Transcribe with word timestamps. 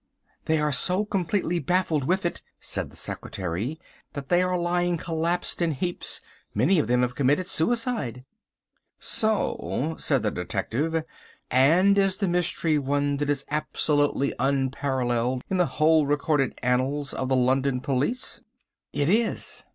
"They 0.45 0.57
are 0.59 0.71
so 0.71 1.05
completely 1.05 1.59
baffled 1.59 2.05
with 2.05 2.25
it," 2.25 2.41
said 2.59 2.89
the 2.89 2.95
secretary, 2.97 3.79
"that 4.13 4.29
they 4.29 4.41
are 4.41 4.57
lying 4.57 4.97
collapsed 4.97 5.61
in 5.61 5.73
heaps; 5.73 6.21
many 6.55 6.79
of 6.79 6.87
them 6.87 7.03
have 7.03 7.13
committed 7.13 7.45
suicide." 7.45 8.25
"So," 8.97 9.95
said 9.99 10.23
the 10.23 10.31
detective, 10.31 11.03
"and 11.51 11.99
is 11.99 12.17
the 12.17 12.27
mystery 12.27 12.79
one 12.79 13.17
that 13.17 13.29
is 13.29 13.45
absolutely 13.51 14.33
unparalleled 14.39 15.43
in 15.51 15.57
the 15.57 15.67
whole 15.77 16.07
recorded 16.07 16.57
annals 16.63 17.13
of 17.13 17.29
the 17.29 17.35
London 17.35 17.79
police?" 17.79 18.41
"It 18.91 19.07
is." 19.07 19.63